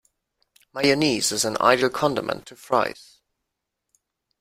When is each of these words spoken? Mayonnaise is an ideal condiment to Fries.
Mayonnaise 0.73 1.31
is 1.31 1.45
an 1.45 1.57
ideal 1.61 1.91
condiment 1.91 2.47
to 2.47 2.55
Fries. 2.55 3.19